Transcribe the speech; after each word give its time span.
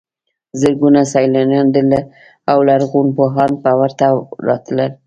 زرګونه 0.61 1.01
سیلانیان 1.13 1.69
او 2.51 2.57
لرغونپوهان 2.67 3.51
به 3.63 3.71
ورته 3.81 4.05
راتلل. 4.47 4.91